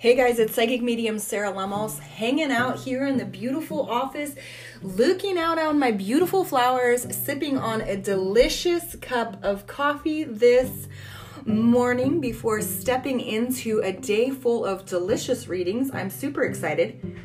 [0.00, 4.36] Hey guys, it's Psychic Medium Sarah Lemos hanging out here in the beautiful office,
[4.80, 10.86] looking out on my beautiful flowers, sipping on a delicious cup of coffee this
[11.44, 15.90] morning before stepping into a day full of delicious readings.
[15.92, 17.18] I'm super excited.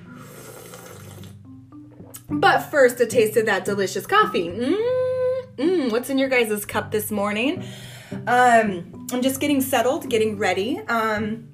[2.27, 4.47] But first, a taste of that delicious coffee.
[4.47, 7.63] Mmm, mm, what's in your guys' cup this morning?
[8.25, 10.79] Um, I'm just getting settled, getting ready.
[10.87, 11.52] Um,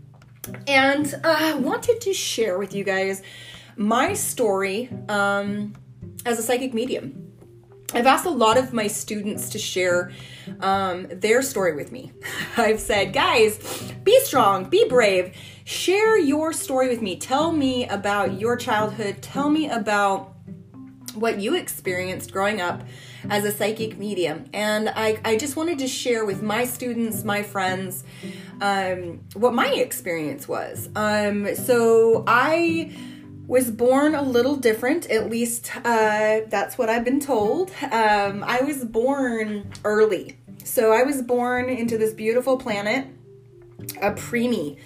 [0.67, 3.21] and uh, I wanted to share with you guys
[3.75, 5.73] my story um,
[6.25, 7.25] as a psychic medium.
[7.93, 10.11] I've asked a lot of my students to share
[10.59, 12.11] um, their story with me.
[12.57, 17.17] I've said, guys, be strong, be brave, share your story with me.
[17.17, 20.35] Tell me about your childhood, tell me about
[21.15, 22.83] what you experienced growing up
[23.29, 24.45] as a psychic medium.
[24.53, 28.03] And I, I just wanted to share with my students, my friends,
[28.61, 30.89] um, what my experience was.
[30.95, 32.95] Um, so I
[33.47, 37.71] was born a little different, at least uh, that's what I've been told.
[37.81, 40.37] Um, I was born early.
[40.63, 43.07] So I was born into this beautiful planet,
[44.01, 44.77] a preemie,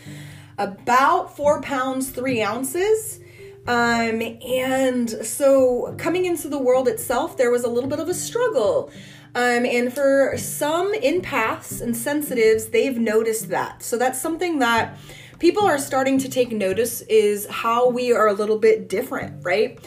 [0.57, 3.19] about four pounds, three ounces.
[3.65, 8.13] Um, and so coming into the world itself, there was a little bit of a
[8.13, 8.91] struggle.
[9.35, 13.81] Um, and for some empaths and sensitives, they've noticed that.
[13.81, 14.97] So that's something that
[15.39, 19.79] people are starting to take notice is how we are a little bit different, right?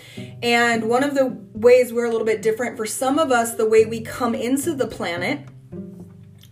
[0.42, 3.68] And one of the ways we're a little bit different for some of us, the
[3.68, 5.40] way we come into the planet,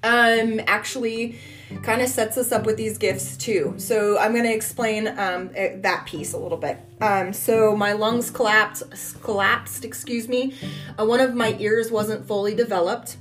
[0.03, 1.39] um, actually
[1.83, 3.75] kind of sets us up with these gifts too.
[3.79, 6.79] So I'm going to explain um, eh, that piece a little bit.
[7.01, 8.85] Um, so my lungs collapsed,
[9.23, 10.55] collapsed, excuse me.
[10.99, 13.17] Uh, one of my ears wasn't fully developed,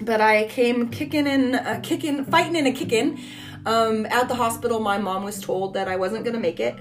[0.00, 3.20] but I came kicking and uh, kicking, fighting and a kicking.
[3.66, 6.76] Um, at the hospital, my mom was told that I wasn't going to make it.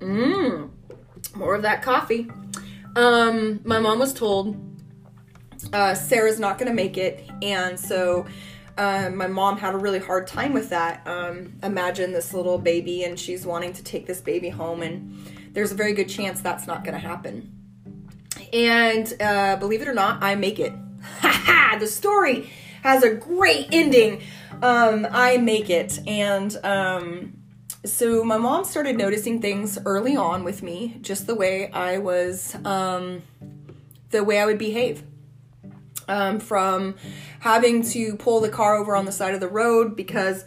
[0.00, 0.70] Mmm,
[1.34, 2.30] more of that coffee.
[2.94, 4.56] Um, my mom was told
[5.72, 8.26] uh, Sarah's not going to make it, and so
[8.78, 11.06] um, my mom had a really hard time with that.
[11.06, 15.72] Um, imagine this little baby, and she's wanting to take this baby home, and there's
[15.72, 17.52] a very good chance that's not going to happen.
[18.52, 20.72] And uh, believe it or not, I make it.
[21.80, 22.50] the story
[22.82, 24.22] has a great ending.
[24.62, 27.32] Um, I make it, and um,
[27.84, 32.54] so my mom started noticing things early on with me, just the way I was,
[32.64, 33.22] um,
[34.10, 35.02] the way I would behave
[36.08, 36.96] um, from
[37.40, 40.44] having to pull the car over on the side of the road because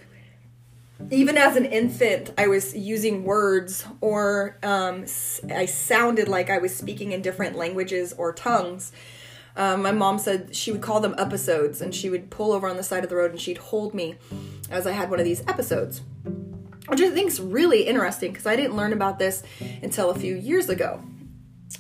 [1.12, 5.06] even as an infant, I was using words or um,
[5.54, 8.92] I sounded like I was speaking in different languages or tongues.
[9.56, 12.78] Um, my mom said she would call them episodes and she would pull over on
[12.78, 14.16] the side of the road and she'd hold me
[14.70, 16.02] as I had one of these episodes.
[16.88, 19.44] Which I think is really interesting because I didn't learn about this
[19.82, 21.02] until a few years ago.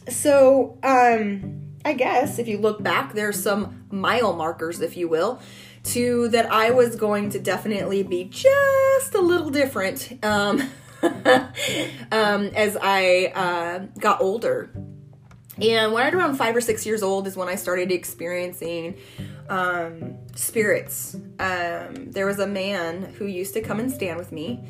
[0.08, 5.40] So, um, I guess if you look back, there's some mile markers, if you will,
[5.86, 10.62] to that I was going to definitely be just a little different um,
[11.02, 14.72] um, as I uh, got older.
[15.62, 18.98] And when I was around five or six years old is when I started experiencing
[19.50, 21.16] um, spirits.
[21.40, 24.64] Um, there was a man who used to come and stand with me.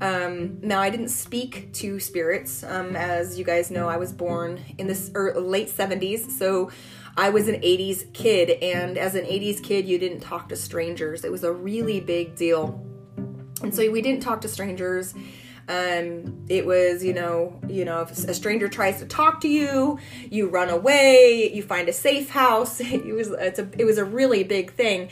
[0.00, 2.64] Um, now, I didn't speak to spirits.
[2.64, 6.70] Um, as you guys know, I was born in the er, late 70s, so
[7.16, 8.50] I was an 80s kid.
[8.62, 11.24] And as an 80s kid, you didn't talk to strangers.
[11.24, 12.84] It was a really big deal.
[13.62, 15.14] And so we didn't talk to strangers.
[15.68, 19.98] Um, it was, you know, you know, if a stranger tries to talk to you,
[20.30, 22.80] you run away, you find a safe house.
[22.92, 25.08] It was, it's a, it was a really big thing.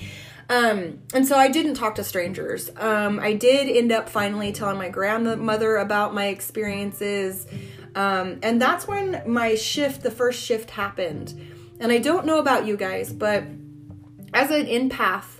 [0.50, 2.70] Um, and so I didn't talk to strangers.
[2.76, 7.46] Um, I did end up finally telling my grandmother about my experiences.
[7.94, 11.34] Um, and that's when my shift, the first shift happened.
[11.78, 13.44] And I don't know about you guys, but
[14.34, 15.39] as an empath,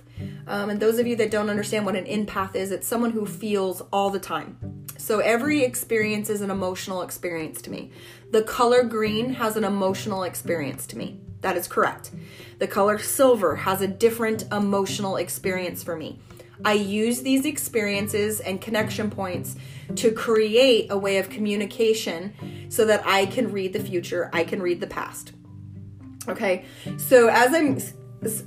[0.51, 3.25] um, and those of you that don't understand what an empath is, it's someone who
[3.25, 4.57] feels all the time.
[4.97, 7.91] So every experience is an emotional experience to me.
[8.31, 11.21] The color green has an emotional experience to me.
[11.39, 12.11] That is correct.
[12.59, 16.19] The color silver has a different emotional experience for me.
[16.65, 19.55] I use these experiences and connection points
[19.95, 24.61] to create a way of communication so that I can read the future, I can
[24.61, 25.31] read the past.
[26.27, 26.65] Okay?
[26.97, 27.79] So as I'm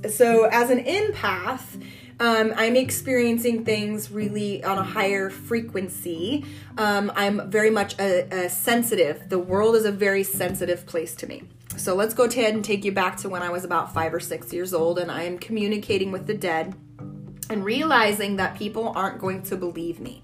[0.09, 1.81] so as an empath,
[2.19, 6.45] um, I'm experiencing things really on a higher frequency.
[6.77, 9.27] Um, I'm very much a, a sensitive.
[9.29, 11.43] The world is a very sensitive place to me.
[11.75, 14.21] So let's go ahead and take you back to when I was about five or
[14.21, 16.73] six years old and I am communicating with the dead
[17.49, 20.23] and realizing that people aren't going to believe me.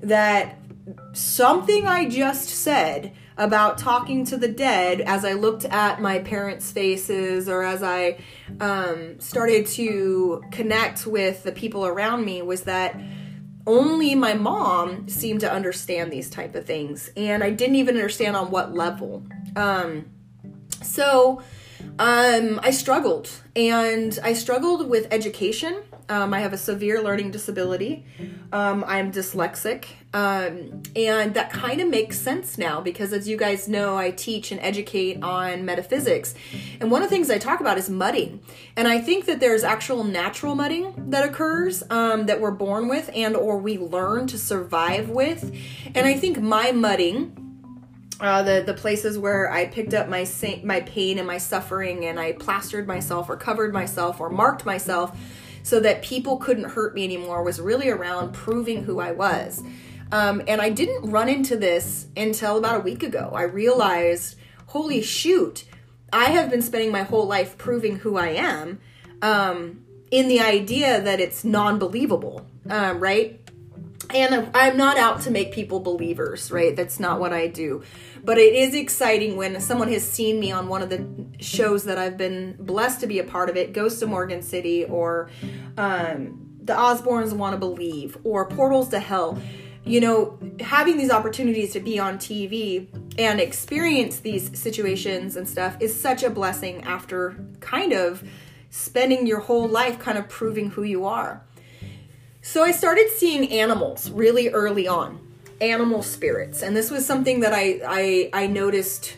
[0.00, 0.58] that
[1.12, 6.70] something I just said about talking to the dead as I looked at my parents'
[6.70, 8.18] faces or as I
[8.60, 12.98] um, started to connect with the people around me was that
[13.66, 18.36] only my mom seemed to understand these type of things and i didn't even understand
[18.36, 19.26] on what level.
[19.56, 20.06] Um,
[20.82, 21.42] so
[21.98, 28.04] um, i struggled and i struggled with education um, I have a severe learning disability.
[28.52, 29.86] Um, I'm dyslexic.
[30.12, 34.52] Um, and that kind of makes sense now because, as you guys know, I teach
[34.52, 36.34] and educate on metaphysics.
[36.80, 38.40] And one of the things I talk about is mudding.
[38.76, 43.10] And I think that there's actual natural mudding that occurs um, that we're born with
[43.14, 45.52] and or we learn to survive with.
[45.94, 47.40] And I think my mudding
[48.20, 50.24] uh, the the places where I picked up my
[50.62, 55.18] my pain and my suffering and I plastered myself or covered myself or marked myself
[55.64, 59.62] so that people couldn't hurt me anymore was really around proving who I was.
[60.12, 63.32] Um, and I didn't run into this until about a week ago.
[63.34, 65.64] I realized, holy shoot,
[66.12, 68.78] I have been spending my whole life proving who I am
[69.22, 73.40] um, in the idea that it's non believable, uh, right?
[74.14, 76.76] And I'm not out to make people believers, right?
[76.76, 77.82] That's not what I do.
[78.24, 81.06] But it is exciting when someone has seen me on one of the
[81.40, 84.84] shows that I've been blessed to be a part of it, Ghost of Morgan City
[84.84, 85.28] or
[85.76, 89.38] um, The Osbournes Want to Believe or Portals to Hell.
[89.84, 92.88] You know, having these opportunities to be on TV
[93.18, 98.26] and experience these situations and stuff is such a blessing after kind of
[98.70, 101.42] spending your whole life kind of proving who you are.
[102.40, 105.20] So I started seeing animals really early on
[105.60, 106.62] animal spirits.
[106.62, 109.16] And this was something that I, I, I noticed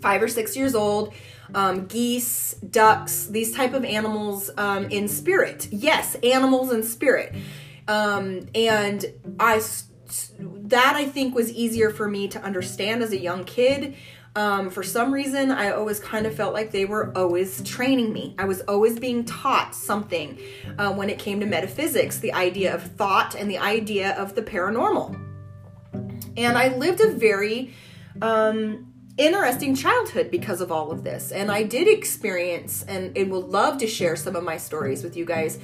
[0.00, 1.12] five or six years old.
[1.54, 5.68] Um, geese, ducks, these type of animals um, in spirit.
[5.70, 7.34] Yes, animals in spirit.
[7.86, 9.04] Um, and
[9.40, 9.62] I
[10.38, 13.94] that I think was easier for me to understand as a young kid.
[14.36, 18.34] Um, for some reason, I always kind of felt like they were always training me.
[18.38, 20.38] I was always being taught something
[20.78, 24.42] uh, when it came to metaphysics, the idea of thought and the idea of the
[24.42, 25.27] paranormal.
[26.38, 27.74] And I lived a very
[28.22, 31.32] um, interesting childhood because of all of this.
[31.32, 35.16] And I did experience and, and would love to share some of my stories with
[35.16, 35.58] you guys.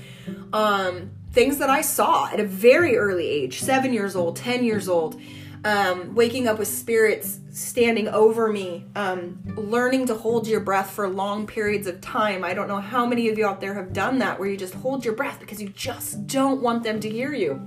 [0.52, 4.88] Um, things that I saw at a very early age seven years old, 10 years
[4.88, 5.20] old.
[5.64, 11.08] Um, waking up with spirits standing over me, um, learning to hold your breath for
[11.08, 12.44] long periods of time.
[12.44, 14.74] I don't know how many of you out there have done that where you just
[14.74, 17.66] hold your breath because you just don't want them to hear you.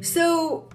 [0.00, 0.68] So,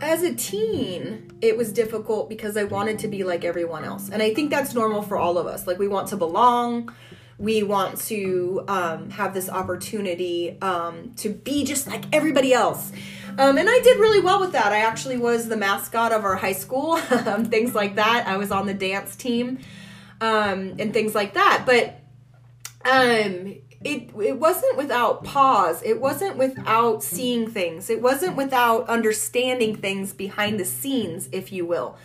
[0.00, 4.08] as a teen, it was difficult because I wanted to be like everyone else.
[4.08, 5.66] And I think that's normal for all of us.
[5.66, 6.92] Like, we want to belong,
[7.38, 12.92] we want to um, have this opportunity um, to be just like everybody else.
[13.38, 14.72] Um, and I did really well with that.
[14.72, 16.96] I actually was the mascot of our high school,
[17.48, 18.26] things like that.
[18.26, 19.58] I was on the dance team
[20.20, 21.64] um, and things like that.
[21.64, 22.00] But
[22.84, 25.82] um, it it wasn't without pause.
[25.82, 27.88] It wasn't without seeing things.
[27.88, 31.96] It wasn't without understanding things behind the scenes if you will.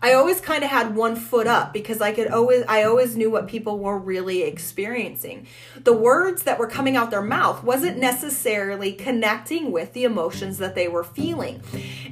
[0.00, 3.32] I always kind of had one foot up because i could always i always knew
[3.32, 5.48] what people were really experiencing.
[5.82, 10.76] The words that were coming out their mouth wasn't necessarily connecting with the emotions that
[10.76, 11.62] they were feeling.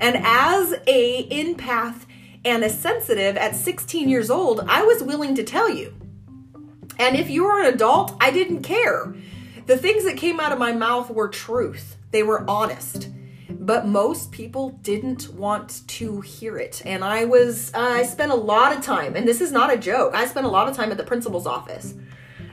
[0.00, 2.06] And as a empath
[2.44, 5.92] and a sensitive at 16 years old i was willing to tell you
[6.98, 9.14] and if you were an adult, I didn't care.
[9.66, 13.08] The things that came out of my mouth were truth, they were honest.
[13.50, 16.82] But most people didn't want to hear it.
[16.84, 19.76] And I was, uh, I spent a lot of time, and this is not a
[19.76, 21.94] joke, I spent a lot of time at the principal's office.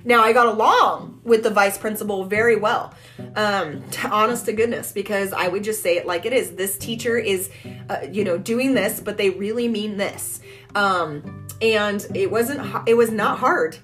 [0.05, 2.93] Now, I got along with the vice principal very well,
[3.35, 6.55] um, to, honest to goodness, because I would just say it like it is.
[6.55, 7.49] This teacher is,
[7.89, 10.41] uh, you know, doing this, but they really mean this.
[10.75, 13.77] Um, and it wasn't, it was not hard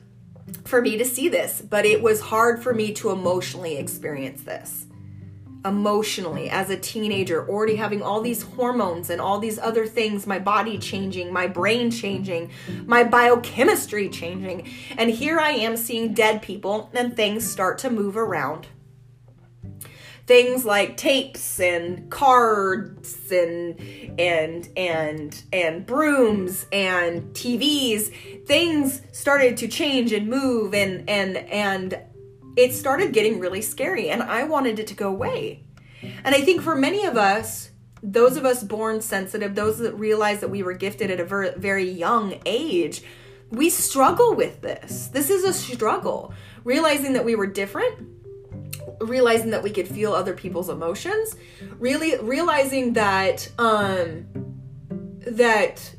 [0.65, 4.86] for me to see this, but it was hard for me to emotionally experience this.
[5.65, 10.39] Emotionally, as a teenager, already having all these hormones and all these other things, my
[10.39, 12.50] body changing, my brain changing,
[12.86, 14.70] my biochemistry changing.
[14.98, 18.68] And here I am seeing dead people and things start to move around
[20.30, 23.80] things like tapes and cards and
[24.20, 32.00] and and and brooms and TVs things started to change and move and and and
[32.56, 35.64] it started getting really scary and I wanted it to go away.
[36.24, 37.72] And I think for many of us
[38.04, 41.54] those of us born sensitive, those that realize that we were gifted at a very,
[41.58, 43.02] very young age,
[43.50, 45.08] we struggle with this.
[45.08, 46.34] This is a struggle.
[46.64, 48.19] Realizing that we were different,
[49.00, 51.36] realizing that we could feel other people's emotions,
[51.78, 54.26] really realizing that um
[55.26, 55.96] that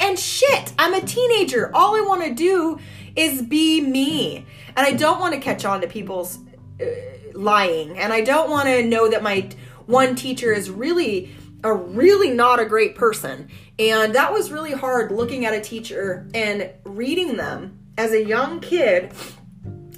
[0.00, 1.70] and shit, I'm a teenager.
[1.74, 2.78] All I want to do
[3.14, 4.46] is be me.
[4.76, 6.38] And I don't want to catch on to people's
[6.80, 6.84] uh,
[7.34, 7.98] lying.
[7.98, 9.48] And I don't want to know that my
[9.86, 11.34] one teacher is really
[11.64, 13.48] a really not a great person.
[13.78, 18.60] And that was really hard looking at a teacher and reading them as a young
[18.60, 19.12] kid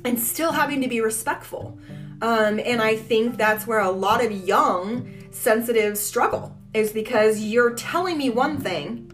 [0.05, 1.79] and still having to be respectful.
[2.23, 7.75] Um, and I think that's where a lot of young sensitives struggle is because you're
[7.75, 9.11] telling me one thing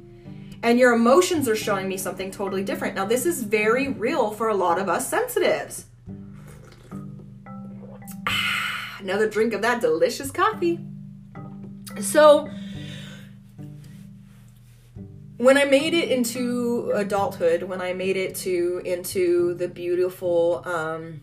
[0.63, 2.95] and your emotions are showing me something totally different.
[2.95, 5.87] Now, this is very real for a lot of us sensitives.
[8.99, 10.79] Another drink of that delicious coffee.
[12.01, 12.49] So,
[15.41, 21.23] when I made it into adulthood, when I made it to into the beautiful um,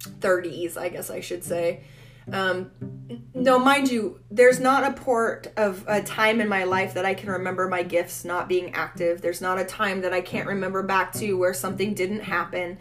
[0.00, 1.82] 30s, I guess I should say,
[2.32, 2.72] um,
[3.34, 7.14] no, mind you, there's not a port of a time in my life that I
[7.14, 9.22] can remember my gifts not being active.
[9.22, 12.78] There's not a time that I can't remember back to where something didn't happen.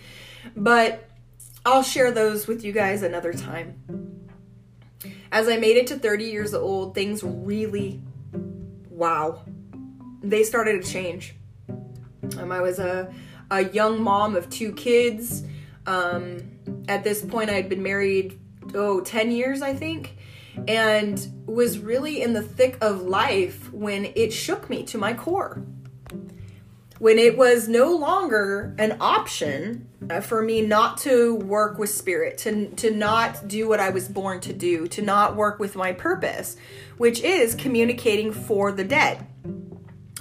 [0.56, 1.08] But
[1.64, 4.26] I'll share those with you guys another time.
[5.32, 8.02] As I made it to 30 years old, things really,
[8.90, 9.44] wow,
[10.30, 11.36] they started to change.
[12.38, 13.14] Um, I was a,
[13.52, 15.44] a young mom of two kids.
[15.86, 16.52] Um,
[16.88, 18.40] at this point, I had been married
[18.76, 20.18] oh 10 years i think
[20.68, 25.62] and was really in the thick of life when it shook me to my core
[27.00, 32.38] when it was no longer an option uh, for me not to work with spirit
[32.38, 35.94] to to not do what I was born to do to not work with my
[35.94, 36.58] purpose
[36.98, 39.28] which is communicating for the dead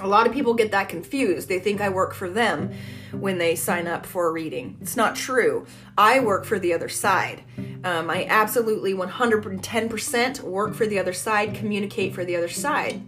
[0.00, 1.48] a lot of people get that confused.
[1.48, 2.72] They think I work for them
[3.12, 4.76] when they sign up for a reading.
[4.80, 5.66] It's not true.
[5.96, 7.42] I work for the other side.
[7.84, 13.02] Um, I absolutely 110% work for the other side, communicate for the other side.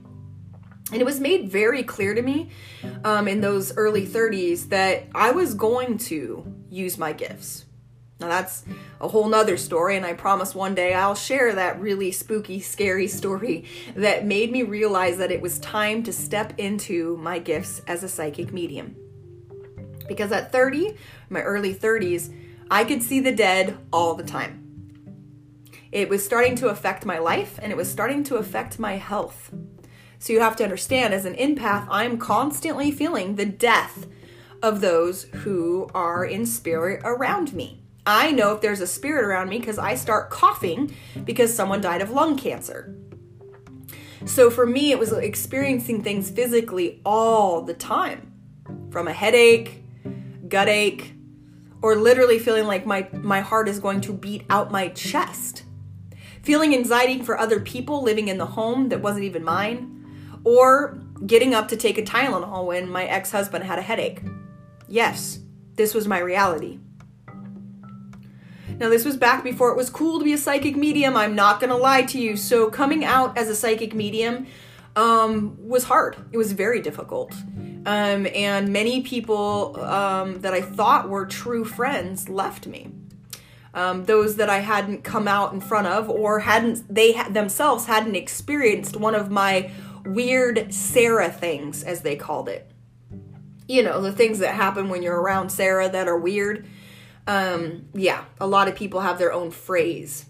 [0.91, 2.51] And it was made very clear to me
[3.05, 7.67] um, in those early 30s that I was going to use my gifts.
[8.21, 8.65] Now that's
[9.01, 13.07] a whole nother story, and I promise one day I'll share that really spooky, scary
[13.21, 18.03] story that made me realize that it was time to step into my gifts as
[18.03, 18.97] a psychic medium.
[20.09, 20.97] Because at 30,
[21.29, 22.35] my early 30s,
[22.71, 24.65] I could see the dead all the time.
[25.93, 29.51] It was starting to affect my life and it was starting to affect my health.
[30.19, 34.07] So you have to understand, as an empath, I'm constantly feeling the death
[34.63, 37.78] of those who are in spirit around me.
[38.09, 42.01] I know if there's a spirit around me because I start coughing because someone died
[42.01, 42.97] of lung cancer.
[44.25, 48.33] So for me, it was experiencing things physically all the time
[48.91, 49.85] from a headache,
[50.49, 51.13] gut ache,
[51.83, 55.65] or literally feeling like my, my heart is going to beat out my chest.
[56.43, 61.53] Feeling anxiety for other people living in the home that wasn't even mine, or getting
[61.53, 64.23] up to take a Tylenol when my ex husband had a headache.
[64.89, 65.41] Yes,
[65.75, 66.79] this was my reality.
[68.79, 71.17] Now, this was back before it was cool to be a psychic medium.
[71.17, 72.37] I'm not to lie to you.
[72.37, 74.47] So, coming out as a psychic medium
[74.95, 76.17] um, was hard.
[76.31, 77.33] It was very difficult.
[77.87, 82.93] Um, and many people um, that I thought were true friends left me.
[83.75, 87.87] Um, those that I hadn't come out in front of or hadn't, they ha- themselves
[87.87, 89.73] hadn't experienced one of my
[90.05, 92.71] weird Sarah things, as they called it.
[93.67, 96.67] You know, the things that happen when you're around Sarah that are weird
[97.29, 100.25] um, yeah, a lot of people have their own phrase.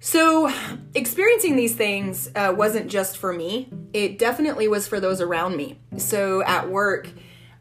[0.00, 0.52] So,
[0.94, 5.78] experiencing these things uh, wasn't just for me, it definitely was for those around me.
[5.98, 7.08] So, at work,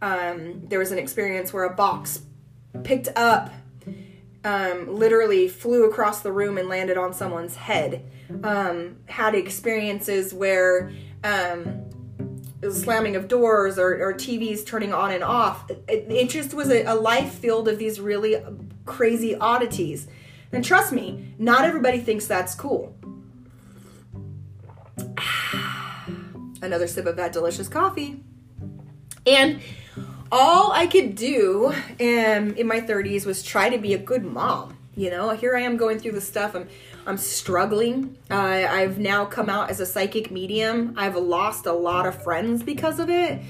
[0.01, 2.21] um, there was an experience where a box
[2.83, 3.51] picked up,
[4.43, 8.09] um, literally flew across the room and landed on someone's head.
[8.43, 11.90] Um, had experiences where um,
[12.69, 15.69] slamming of doors or, or TVs turning on and off.
[15.87, 18.37] It, just was a, a life filled of these really
[18.85, 20.07] crazy oddities.
[20.51, 22.95] And trust me, not everybody thinks that's cool.
[26.61, 28.23] Another sip of that delicious coffee.
[29.25, 29.61] And
[30.31, 34.77] all I could do um, in my 30s was try to be a good mom.
[34.95, 36.53] You know, here I am going through the stuff.
[36.53, 36.67] I'm
[37.05, 38.17] I'm struggling.
[38.29, 40.93] Uh, I've now come out as a psychic medium.
[40.97, 43.41] I've lost a lot of friends because of it.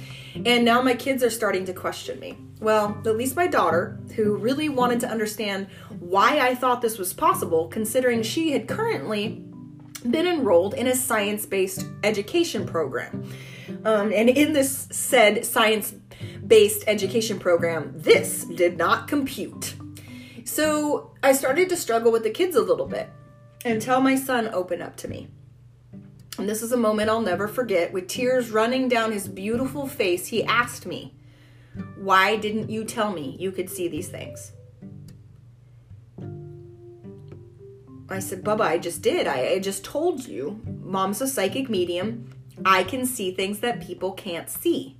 [0.46, 2.38] And now my kids are starting to question me.
[2.62, 5.68] Well, at least my daughter, who really wanted to understand
[6.00, 9.44] why I thought this was possible, considering she had currently
[10.10, 13.30] been enrolled in a science based education program.
[13.84, 15.94] Um, and in this said science
[16.48, 19.76] based education program, this did not compute.
[20.46, 23.10] So I started to struggle with the kids a little bit
[23.66, 25.28] until my son opened up to me.
[26.38, 27.94] And this is a moment I'll never forget.
[27.94, 31.14] With tears running down his beautiful face, he asked me,
[31.96, 34.54] Why didn't you tell me you could see these things?
[38.10, 39.28] I said, Bubba, I just did.
[39.28, 40.62] I, I just told you.
[40.82, 42.30] Mom's a psychic medium.
[42.66, 44.98] I can see things that people can't see.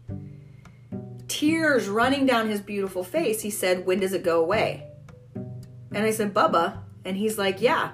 [1.28, 4.88] Tears running down his beautiful face, he said, When does it go away?
[5.36, 6.80] And I said, Bubba.
[7.04, 7.92] And he's like, Yeah,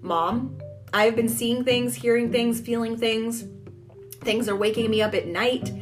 [0.00, 0.58] mom,
[0.92, 3.44] I've been seeing things, hearing things, feeling things.
[4.20, 5.72] Things are waking me up at night.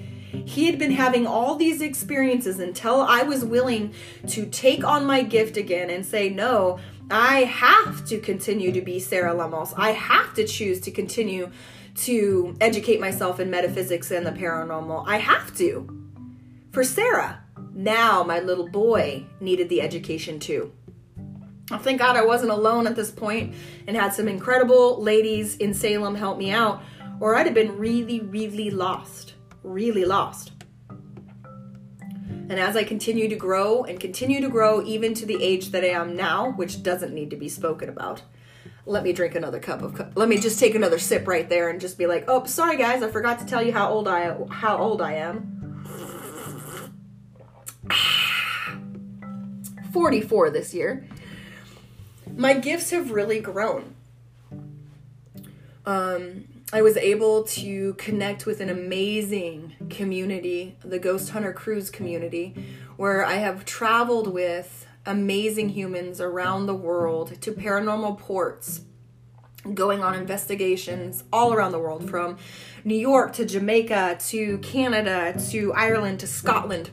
[0.45, 3.95] He had been having all these experiences until I was willing
[4.29, 6.79] to take on my gift again and say, No,
[7.11, 9.73] I have to continue to be Sarah Lemos.
[9.77, 11.51] I have to choose to continue
[11.97, 15.05] to educate myself in metaphysics and the paranormal.
[15.07, 15.89] I have to.
[16.73, 17.41] For Sarah,
[17.73, 20.73] now my little boy needed the education too.
[21.71, 23.55] Oh, thank God I wasn't alone at this point
[23.87, 26.83] and had some incredible ladies in Salem help me out,
[27.21, 29.35] or I'd have been really, really lost.
[29.63, 30.53] Really lost.
[32.51, 35.83] And as I continue to grow and continue to grow, even to the age that
[35.83, 38.21] I am now, which doesn't need to be spoken about,
[38.85, 39.95] let me drink another cup of.
[39.95, 42.77] Co- let me just take another sip right there and just be like, "Oh, sorry
[42.77, 45.87] guys, I forgot to tell you how old I how old I am."
[49.95, 51.07] 44 this year.
[52.37, 53.95] My gifts have really grown.
[55.87, 62.55] Um, I was able to connect with an amazing community, the Ghost Hunter Cruise community,
[62.97, 68.81] where I have traveled with amazing humans around the world to paranormal ports,
[69.73, 72.37] going on investigations all around the world from
[72.83, 76.91] New York to Jamaica to Canada to Ireland to Scotland.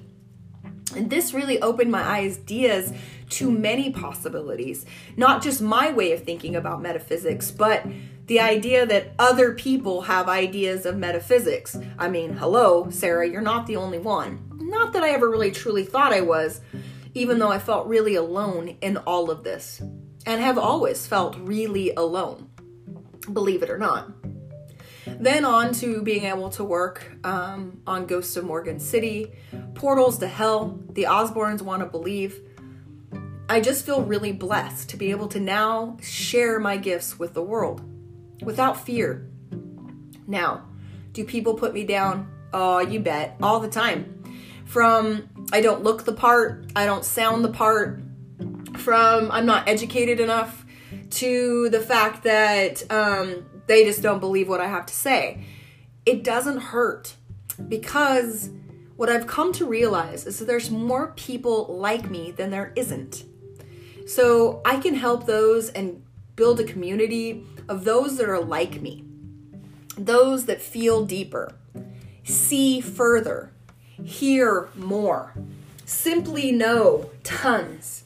[0.96, 2.94] And this really opened my ideas
[3.32, 7.86] to many possibilities, not just my way of thinking about metaphysics, but
[8.26, 11.78] the idea that other people have ideas of metaphysics.
[11.98, 14.48] I mean, hello, Sarah, you're not the only one.
[14.54, 16.62] Not that I ever really truly thought I was,
[17.14, 19.82] even though I felt really alone in all of this,
[20.26, 22.50] and have always felt really alone,
[23.34, 24.12] believe it or not.
[25.06, 29.32] Then on to being able to work um, on Ghosts of Morgan City,
[29.74, 32.40] Portals to Hell, The Osbournes Want to Believe.
[33.50, 37.42] I just feel really blessed to be able to now share my gifts with the
[37.42, 37.82] world
[38.42, 39.30] without fear.
[40.28, 40.66] Now,
[41.14, 42.32] do people put me down?
[42.54, 44.24] Oh, you bet, all the time.
[44.66, 48.02] From I don't look the part, I don't sound the part,
[48.78, 50.66] from I'm not educated enough,
[51.12, 55.46] to the fact that um, they just don't believe what I have to say.
[56.06, 57.16] It doesn't hurt
[57.70, 58.50] because
[58.98, 63.24] what I've come to realize is that there's more people like me than there isn't.
[64.06, 66.04] So I can help those and
[66.36, 69.06] build a community of those that are like me,
[69.98, 71.56] those that feel deeper,
[72.26, 73.54] see further,
[74.04, 75.34] hear more,
[75.86, 78.04] simply know tons.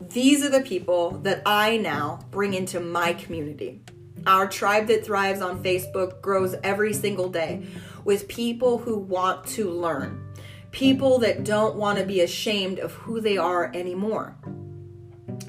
[0.00, 3.80] These are the people that I now bring into my community.
[4.26, 7.66] Our tribe that thrives on Facebook grows every single day
[8.04, 10.32] with people who want to learn,
[10.70, 14.36] people that don't want to be ashamed of who they are anymore.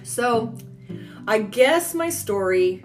[0.03, 0.55] So,
[1.27, 2.83] I guess my story,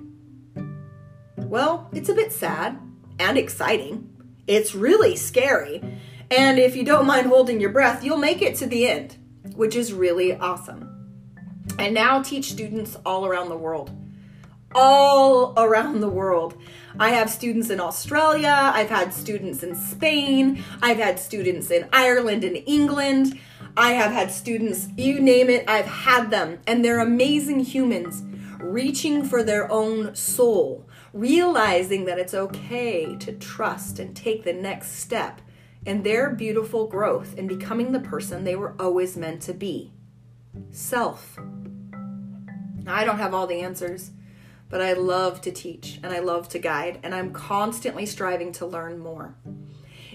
[1.37, 2.79] well, it's a bit sad
[3.19, 4.11] and exciting.
[4.47, 5.83] It's really scary.
[6.31, 9.17] And if you don't mind holding your breath, you'll make it to the end,
[9.55, 10.85] which is really awesome.
[11.79, 13.91] I now teach students all around the world.
[14.75, 16.55] All around the world.
[16.99, 22.45] I have students in Australia, I've had students in Spain, I've had students in Ireland
[22.45, 23.39] and England.
[23.77, 28.25] I have had students, you name it, I've had them, and they're amazing humans
[28.59, 34.93] reaching for their own soul, realizing that it's okay to trust and take the next
[34.93, 35.41] step
[35.87, 39.93] in their beautiful growth and becoming the person they were always meant to be
[40.71, 41.39] self.
[42.87, 44.11] I don't have all the answers,
[44.71, 48.67] but I love to teach and I love to guide, and I'm constantly striving to
[48.67, 49.35] learn more.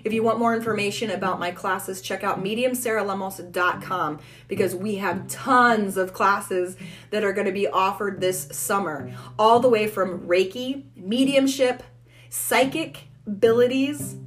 [0.04, 5.96] If you want more information about my classes, check out mediumsarahlemos.com because we have tons
[5.96, 6.76] of classes
[7.12, 11.84] that are going to be offered this summer, all the way from Reiki, mediumship,
[12.30, 14.18] psychic abilities,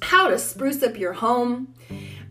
[0.00, 1.74] how to spruce up your home,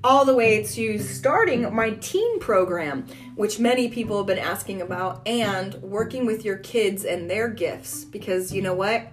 [0.04, 5.28] all the way to starting my teen program, which many people have been asking about,
[5.28, 8.06] and working with your kids and their gifts.
[8.06, 9.08] Because you know what?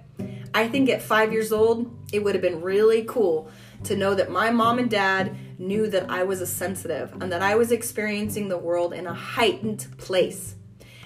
[0.55, 3.51] I think at five years old, it would have been really cool
[3.85, 7.43] to know that my mom and dad knew that I was a sensitive and that
[7.43, 10.55] I was experiencing the world in a heightened place.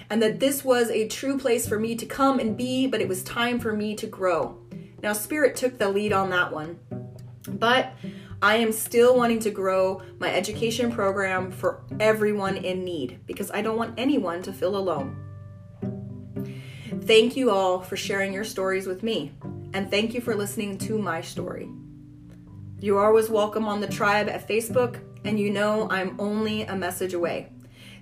[0.09, 3.07] And that this was a true place for me to come and be, but it
[3.07, 4.57] was time for me to grow.
[5.03, 6.79] Now, Spirit took the lead on that one.
[7.47, 7.93] But
[8.41, 13.61] I am still wanting to grow my education program for everyone in need because I
[13.61, 15.17] don't want anyone to feel alone.
[17.01, 19.33] Thank you all for sharing your stories with me,
[19.73, 21.69] and thank you for listening to my story.
[22.79, 26.77] You are always welcome on the tribe at Facebook, and you know I'm only a
[26.77, 27.51] message away.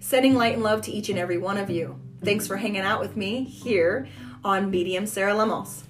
[0.01, 1.99] Sending light and love to each and every one of you.
[2.23, 4.07] Thanks for hanging out with me here
[4.43, 5.86] on Medium Sarah Lemos.